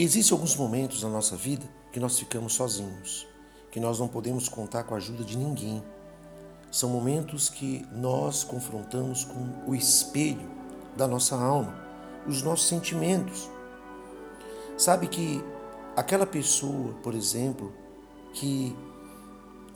Existem 0.00 0.32
alguns 0.32 0.54
momentos 0.54 1.02
na 1.02 1.08
nossa 1.08 1.34
vida 1.34 1.66
que 1.90 1.98
nós 1.98 2.16
ficamos 2.16 2.52
sozinhos, 2.52 3.26
que 3.68 3.80
nós 3.80 3.98
não 3.98 4.06
podemos 4.06 4.48
contar 4.48 4.84
com 4.84 4.94
a 4.94 4.98
ajuda 4.98 5.24
de 5.24 5.36
ninguém. 5.36 5.82
São 6.70 6.88
momentos 6.88 7.48
que 7.48 7.84
nós 7.90 8.44
confrontamos 8.44 9.24
com 9.24 9.68
o 9.68 9.74
espelho 9.74 10.48
da 10.96 11.08
nossa 11.08 11.34
alma, 11.34 11.74
os 12.28 12.42
nossos 12.42 12.68
sentimentos. 12.68 13.50
Sabe 14.76 15.08
que 15.08 15.42
aquela 15.96 16.26
pessoa, 16.26 16.94
por 17.02 17.12
exemplo, 17.12 17.74
que 18.34 18.76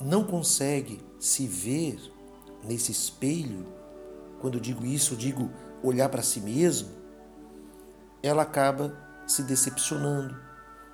não 0.01 0.23
consegue 0.23 1.01
se 1.19 1.49
ver 1.49 1.99
nesse 2.63 2.93
espelho, 2.93 3.67
quando 4.41 4.55
eu 4.55 4.61
digo 4.61 4.87
isso, 4.87 5.15
eu 5.15 5.19
digo 5.19 5.51
olhar 5.83 6.09
para 6.09 6.23
si 6.23 6.41
mesmo, 6.41 6.91
ela 8.23 8.43
acaba 8.43 9.11
se 9.27 9.43
decepcionando, 9.43 10.37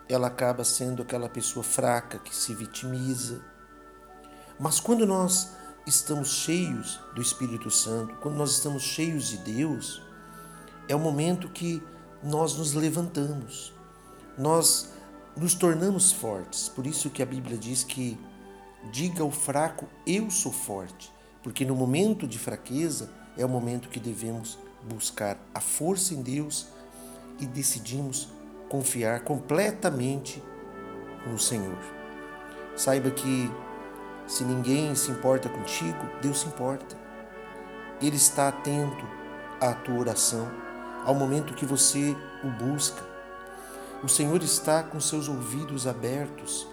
ela 0.08 0.28
acaba 0.28 0.64
sendo 0.64 1.02
aquela 1.02 1.28
pessoa 1.28 1.62
fraca 1.62 2.18
que 2.18 2.34
se 2.34 2.54
vitimiza. 2.54 3.40
Mas 4.58 4.80
quando 4.80 5.06
nós 5.06 5.52
estamos 5.86 6.30
cheios 6.30 7.00
do 7.14 7.22
Espírito 7.22 7.70
Santo, 7.70 8.14
quando 8.16 8.36
nós 8.36 8.52
estamos 8.52 8.82
cheios 8.82 9.28
de 9.28 9.38
Deus, 9.38 10.02
é 10.88 10.94
o 10.94 10.98
momento 10.98 11.48
que 11.48 11.82
nós 12.22 12.56
nos 12.56 12.72
levantamos, 12.74 13.72
nós 14.36 14.90
nos 15.36 15.54
tornamos 15.54 16.10
fortes. 16.10 16.68
Por 16.68 16.86
isso 16.86 17.10
que 17.10 17.22
a 17.22 17.26
Bíblia 17.26 17.56
diz 17.56 17.84
que 17.84 18.18
diga 18.90 19.22
ao 19.22 19.30
fraco, 19.30 19.88
eu 20.06 20.30
sou 20.30 20.52
forte, 20.52 21.12
porque 21.42 21.64
no 21.64 21.76
momento 21.76 22.26
de 22.26 22.38
fraqueza 22.38 23.10
é 23.36 23.44
o 23.44 23.48
momento 23.48 23.88
que 23.88 24.00
devemos 24.00 24.58
buscar 24.88 25.38
a 25.54 25.60
força 25.60 26.14
em 26.14 26.22
Deus 26.22 26.66
e 27.38 27.46
decidimos 27.46 28.28
confiar 28.68 29.20
completamente 29.20 30.42
no 31.26 31.38
Senhor. 31.38 31.78
Saiba 32.76 33.10
que 33.10 33.50
se 34.26 34.44
ninguém 34.44 34.94
se 34.94 35.10
importa 35.10 35.48
contigo, 35.48 35.98
Deus 36.20 36.40
se 36.40 36.46
importa. 36.46 36.96
Ele 38.00 38.16
está 38.16 38.48
atento 38.48 39.04
à 39.60 39.72
tua 39.72 39.98
oração, 39.98 40.48
ao 41.04 41.14
momento 41.14 41.54
que 41.54 41.64
você 41.64 42.14
o 42.44 42.50
busca. 42.50 43.02
O 44.02 44.08
Senhor 44.08 44.40
está 44.42 44.82
com 44.82 45.00
seus 45.00 45.28
ouvidos 45.28 45.86
abertos 45.86 46.68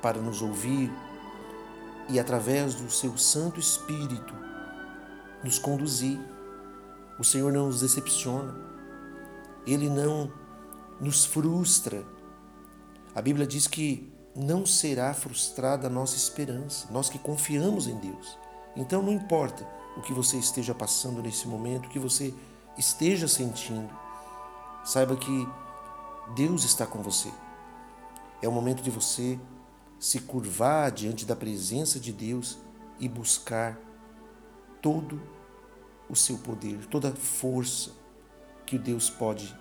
para 0.00 0.20
nos 0.20 0.42
ouvir 0.42 0.92
e, 2.08 2.20
através 2.20 2.74
do 2.74 2.90
seu 2.90 3.16
Santo 3.18 3.58
Espírito, 3.58 4.34
nos 5.42 5.58
conduzir. 5.58 6.20
O 7.18 7.24
Senhor 7.24 7.52
não 7.52 7.66
nos 7.66 7.80
decepciona. 7.80 8.54
Ele 9.72 9.90
não 9.90 10.32
nos 11.00 11.24
frustra. 11.24 12.04
A 13.14 13.20
Bíblia 13.22 13.46
diz 13.46 13.66
que 13.66 14.12
não 14.34 14.64
será 14.64 15.12
frustrada 15.12 15.86
a 15.86 15.90
nossa 15.90 16.16
esperança, 16.16 16.88
nós 16.90 17.08
que 17.08 17.18
confiamos 17.18 17.86
em 17.86 17.96
Deus. 17.98 18.38
Então 18.76 19.02
não 19.02 19.12
importa 19.12 19.66
o 19.96 20.02
que 20.02 20.12
você 20.12 20.36
esteja 20.36 20.74
passando 20.74 21.20
nesse 21.20 21.48
momento, 21.48 21.86
o 21.86 21.90
que 21.90 21.98
você 21.98 22.32
esteja 22.76 23.26
sentindo, 23.26 23.90
saiba 24.84 25.16
que 25.16 25.48
Deus 26.34 26.64
está 26.64 26.86
com 26.86 27.02
você. 27.02 27.30
É 28.40 28.48
o 28.48 28.52
momento 28.52 28.82
de 28.82 28.90
você 28.90 29.38
se 29.98 30.20
curvar 30.20 30.92
diante 30.92 31.26
da 31.26 31.34
presença 31.34 31.98
de 31.98 32.12
Deus 32.12 32.58
e 33.00 33.08
buscar 33.08 33.76
todo 34.80 35.20
o 36.08 36.14
seu 36.14 36.38
poder, 36.38 36.86
toda 36.86 37.08
a 37.08 37.16
força, 37.16 37.90
que 38.68 38.76
Deus 38.76 39.08
pode 39.08 39.56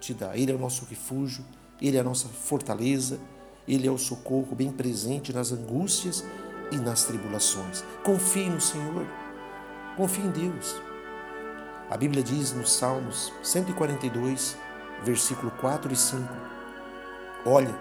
te 0.00 0.14
dar. 0.14 0.38
Ele 0.38 0.52
é 0.52 0.54
o 0.54 0.58
nosso 0.58 0.84
refúgio, 0.84 1.44
Ele 1.80 1.96
é 1.96 2.00
a 2.00 2.04
nossa 2.04 2.28
fortaleza, 2.28 3.18
Ele 3.66 3.88
é 3.88 3.90
o 3.90 3.98
socorro 3.98 4.54
bem 4.54 4.70
presente 4.70 5.32
nas 5.32 5.50
angústias 5.50 6.24
e 6.70 6.76
nas 6.76 7.04
tribulações. 7.04 7.82
Confie 8.04 8.48
no 8.48 8.60
Senhor, 8.60 9.04
confie 9.96 10.22
em 10.22 10.30
Deus. 10.30 10.80
A 11.90 11.96
Bíblia 11.96 12.22
diz 12.22 12.52
nos 12.52 12.72
Salmos 12.72 13.32
142, 13.42 14.56
versículo 15.02 15.50
4 15.60 15.92
e 15.92 15.96
5: 15.96 16.22
Olha 17.44 17.74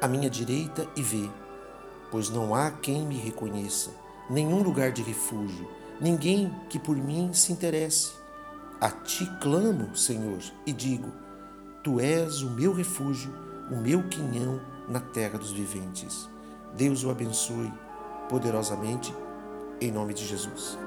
à 0.00 0.06
minha 0.06 0.30
direita 0.30 0.86
e 0.94 1.02
vê, 1.02 1.28
pois 2.08 2.30
não 2.30 2.54
há 2.54 2.70
quem 2.70 3.04
me 3.04 3.16
reconheça, 3.16 3.90
nenhum 4.30 4.62
lugar 4.62 4.92
de 4.92 5.02
refúgio, 5.02 5.68
ninguém 6.00 6.54
que 6.68 6.78
por 6.78 6.96
mim 6.96 7.32
se 7.32 7.52
interesse. 7.52 8.19
A 8.80 8.88
ti 8.88 9.30
clamo, 9.40 9.94
Senhor, 9.94 10.38
e 10.66 10.72
digo: 10.72 11.12
Tu 11.84 12.00
és 12.00 12.40
o 12.40 12.48
meu 12.48 12.72
refúgio, 12.72 13.30
o 13.70 13.76
meu 13.76 14.02
quinhão 14.04 14.58
na 14.88 15.00
terra 15.00 15.38
dos 15.38 15.52
viventes. 15.52 16.30
Deus 16.74 17.04
o 17.04 17.10
abençoe 17.10 17.70
poderosamente, 18.28 19.14
em 19.82 19.92
nome 19.92 20.14
de 20.14 20.26
Jesus. 20.26 20.78